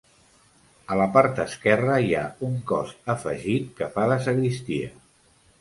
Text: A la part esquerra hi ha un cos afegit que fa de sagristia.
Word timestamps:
A 0.93 0.97
la 1.01 1.05
part 1.17 1.41
esquerra 1.43 1.99
hi 2.05 2.09
ha 2.21 2.25
un 2.49 2.57
cos 2.73 2.97
afegit 3.15 3.71
que 3.81 3.91
fa 3.99 4.11
de 4.15 4.21
sagristia. 4.29 4.91